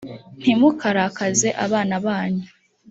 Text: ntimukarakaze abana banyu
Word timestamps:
ntimukarakaze 0.41 1.49
abana 1.65 1.95
banyu 2.05 2.47